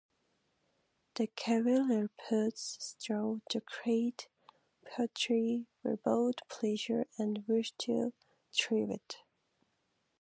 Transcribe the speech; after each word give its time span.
The 1.13 1.27
Cavalier 1.27 2.09
Poets 2.17 2.75
strove 2.81 3.41
to 3.51 3.61
create 3.61 4.29
poetry 4.83 5.67
where 5.83 5.97
both 5.97 6.37
pleasure 6.49 7.05
and 7.19 7.45
virtue 7.45 8.11
thrived. 8.51 9.17